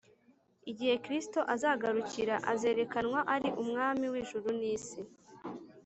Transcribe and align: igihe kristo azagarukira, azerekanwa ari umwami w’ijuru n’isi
igihe 0.71 0.95
kristo 1.05 1.39
azagarukira, 1.53 2.35
azerekanwa 2.51 3.19
ari 3.35 3.49
umwami 3.61 4.05
w’ijuru 4.13 4.47
n’isi 4.59 5.01